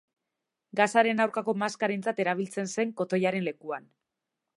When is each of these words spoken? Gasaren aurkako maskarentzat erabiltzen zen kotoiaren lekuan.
Gasaren 0.79 1.19
aurkako 1.25 1.53
maskarentzat 1.63 2.21
erabiltzen 2.25 2.71
zen 2.77 2.95
kotoiaren 3.03 3.47
lekuan. 3.49 3.87